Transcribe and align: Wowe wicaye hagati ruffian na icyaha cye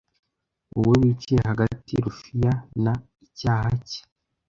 Wowe 0.77 0.95
wicaye 1.01 1.41
hagati 1.49 1.91
ruffian 2.05 2.57
na 2.83 2.93
icyaha 3.25 3.71
cye 3.89 4.01